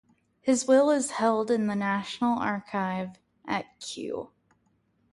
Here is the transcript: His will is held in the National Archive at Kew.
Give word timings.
His 0.41 0.65
will 0.65 0.89
is 0.89 1.11
held 1.11 1.51
in 1.51 1.67
the 1.67 1.75
National 1.75 2.39
Archive 2.39 3.19
at 3.47 3.67
Kew. 3.79 4.31